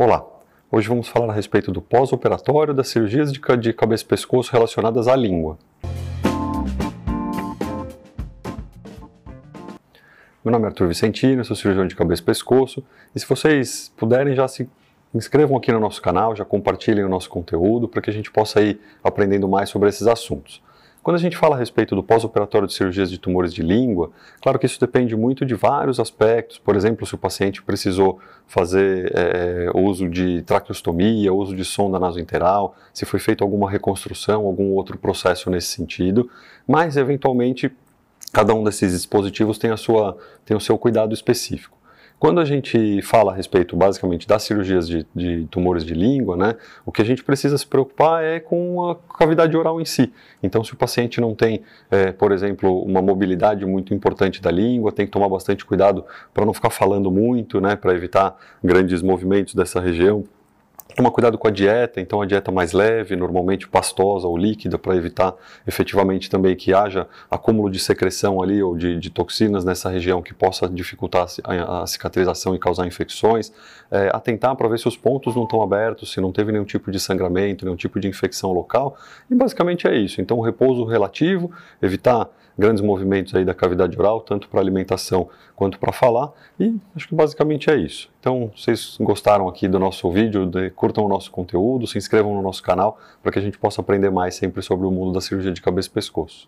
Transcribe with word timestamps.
Olá, 0.00 0.24
hoje 0.70 0.88
vamos 0.88 1.08
falar 1.08 1.32
a 1.32 1.34
respeito 1.34 1.72
do 1.72 1.82
pós-operatório 1.82 2.72
das 2.72 2.86
cirurgias 2.86 3.32
de 3.32 3.40
cabeça 3.72 4.04
e 4.04 4.06
pescoço 4.06 4.52
relacionadas 4.52 5.08
à 5.08 5.16
língua. 5.16 5.58
Meu 10.44 10.52
nome 10.52 10.66
é 10.66 10.68
Arthur 10.68 10.86
Vicentino, 10.86 11.44
sou 11.44 11.56
cirurgião 11.56 11.84
de 11.84 11.96
cabeça 11.96 12.22
e 12.22 12.24
pescoço, 12.24 12.84
e 13.12 13.18
se 13.18 13.26
vocês 13.26 13.92
puderem 13.96 14.36
já 14.36 14.46
se 14.46 14.70
inscrevam 15.12 15.56
aqui 15.56 15.72
no 15.72 15.80
nosso 15.80 16.00
canal, 16.00 16.36
já 16.36 16.44
compartilhem 16.44 17.04
o 17.04 17.08
nosso 17.08 17.28
conteúdo 17.28 17.88
para 17.88 18.00
que 18.00 18.08
a 18.08 18.12
gente 18.12 18.30
possa 18.30 18.62
ir 18.62 18.80
aprendendo 19.02 19.48
mais 19.48 19.68
sobre 19.68 19.88
esses 19.88 20.06
assuntos. 20.06 20.62
Quando 21.02 21.16
a 21.16 21.20
gente 21.20 21.36
fala 21.36 21.54
a 21.56 21.58
respeito 21.58 21.94
do 21.94 22.02
pós-operatório 22.02 22.66
de 22.66 22.74
cirurgias 22.74 23.10
de 23.10 23.18
tumores 23.18 23.54
de 23.54 23.62
língua, 23.62 24.10
claro 24.42 24.58
que 24.58 24.66
isso 24.66 24.80
depende 24.80 25.16
muito 25.16 25.46
de 25.46 25.54
vários 25.54 25.98
aspectos. 25.98 26.58
Por 26.58 26.76
exemplo, 26.76 27.06
se 27.06 27.14
o 27.14 27.18
paciente 27.18 27.62
precisou 27.62 28.18
fazer 28.46 29.12
é, 29.14 29.70
uso 29.74 30.08
de 30.08 30.42
traqueostomia, 30.42 31.32
uso 31.32 31.54
de 31.56 31.64
sonda 31.64 31.98
nasointeral, 31.98 32.76
se 32.92 33.06
foi 33.06 33.20
feita 33.20 33.44
alguma 33.44 33.70
reconstrução, 33.70 34.44
algum 34.44 34.72
outro 34.72 34.98
processo 34.98 35.48
nesse 35.50 35.68
sentido. 35.68 36.28
Mas, 36.66 36.96
eventualmente, 36.96 37.72
cada 38.32 38.52
um 38.52 38.64
desses 38.64 38.92
dispositivos 38.92 39.56
tem, 39.56 39.70
a 39.70 39.76
sua, 39.76 40.18
tem 40.44 40.56
o 40.56 40.60
seu 40.60 40.76
cuidado 40.76 41.14
específico. 41.14 41.77
Quando 42.18 42.40
a 42.40 42.44
gente 42.44 43.00
fala 43.02 43.30
a 43.32 43.34
respeito, 43.34 43.76
basicamente, 43.76 44.26
das 44.26 44.42
cirurgias 44.42 44.88
de, 44.88 45.06
de, 45.14 45.46
tumores 45.46 45.84
de 45.84 45.94
língua, 45.94 46.36
né, 46.36 46.56
o 46.84 46.90
que 46.90 47.00
a 47.00 47.04
gente 47.04 47.22
precisa 47.22 47.56
se 47.56 47.66
preocupar 47.66 48.24
é 48.24 48.40
com 48.40 48.90
a 48.90 48.96
cavidade 49.16 49.56
oral 49.56 49.80
em 49.80 49.84
si. 49.84 50.12
Então, 50.42 50.64
se 50.64 50.72
o 50.72 50.76
paciente 50.76 51.20
não 51.20 51.32
tem, 51.32 51.62
é, 51.90 52.10
por 52.10 52.32
exemplo, 52.32 52.82
uma 52.82 53.00
mobilidade 53.00 53.64
muito 53.64 53.94
importante 53.94 54.42
da 54.42 54.50
língua, 54.50 54.90
tem 54.90 55.06
que 55.06 55.12
tomar 55.12 55.28
bastante 55.28 55.64
cuidado 55.64 56.04
para 56.34 56.44
não 56.44 56.52
ficar 56.52 56.70
falando 56.70 57.08
muito, 57.08 57.60
né, 57.60 57.76
para 57.76 57.94
evitar 57.94 58.36
grandes 58.64 59.00
movimentos 59.00 59.54
dessa 59.54 59.80
região. 59.80 60.24
Tomar 60.96 61.10
cuidado 61.10 61.38
com 61.38 61.46
a 61.46 61.50
dieta, 61.50 62.00
então 62.00 62.20
a 62.20 62.26
dieta 62.26 62.50
mais 62.50 62.72
leve, 62.72 63.14
normalmente 63.14 63.68
pastosa 63.68 64.26
ou 64.26 64.36
líquida, 64.36 64.78
para 64.78 64.96
evitar 64.96 65.34
efetivamente 65.66 66.28
também 66.30 66.56
que 66.56 66.72
haja 66.72 67.06
acúmulo 67.30 67.70
de 67.70 67.78
secreção 67.78 68.42
ali 68.42 68.62
ou 68.62 68.76
de, 68.76 68.98
de 68.98 69.10
toxinas 69.10 69.64
nessa 69.64 69.88
região 69.90 70.22
que 70.22 70.34
possa 70.34 70.68
dificultar 70.68 71.26
a, 71.44 71.82
a 71.82 71.86
cicatrização 71.86 72.54
e 72.54 72.58
causar 72.58 72.86
infecções. 72.86 73.52
É, 73.90 74.10
atentar 74.12 74.56
para 74.56 74.66
ver 74.68 74.78
se 74.78 74.88
os 74.88 74.96
pontos 74.96 75.36
não 75.36 75.44
estão 75.44 75.62
abertos, 75.62 76.12
se 76.12 76.20
não 76.20 76.32
teve 76.32 76.52
nenhum 76.52 76.64
tipo 76.64 76.90
de 76.90 76.98
sangramento, 76.98 77.64
nenhum 77.64 77.76
tipo 77.76 78.00
de 78.00 78.08
infecção 78.08 78.52
local. 78.52 78.96
E 79.30 79.34
basicamente 79.34 79.86
é 79.86 79.96
isso. 79.96 80.20
Então, 80.20 80.40
repouso 80.40 80.84
relativo, 80.84 81.50
evitar 81.80 82.28
grandes 82.58 82.82
movimentos 82.82 83.34
aí 83.34 83.44
da 83.44 83.54
cavidade 83.54 83.96
oral, 83.96 84.20
tanto 84.20 84.48
para 84.48 84.60
alimentação 84.60 85.28
quanto 85.54 85.78
para 85.78 85.92
falar. 85.92 86.32
E 86.58 86.74
acho 86.96 87.06
que 87.06 87.14
basicamente 87.14 87.70
é 87.70 87.76
isso. 87.76 88.10
Então, 88.28 88.52
vocês 88.54 88.98
gostaram 89.00 89.48
aqui 89.48 89.66
do 89.66 89.78
nosso 89.78 90.10
vídeo, 90.10 90.44
de, 90.44 90.68
curtam 90.72 91.06
o 91.06 91.08
nosso 91.08 91.30
conteúdo, 91.30 91.86
se 91.86 91.96
inscrevam 91.96 92.34
no 92.34 92.42
nosso 92.42 92.62
canal 92.62 92.98
para 93.22 93.32
que 93.32 93.38
a 93.38 93.42
gente 93.42 93.56
possa 93.56 93.80
aprender 93.80 94.10
mais 94.10 94.34
sempre 94.34 94.60
sobre 94.60 94.86
o 94.86 94.90
mundo 94.90 95.14
da 95.14 95.20
cirurgia 95.22 95.50
de 95.50 95.62
cabeça 95.62 95.88
e 95.88 95.92
pescoço. 95.92 96.46